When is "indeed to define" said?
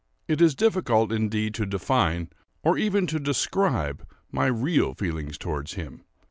1.11-2.31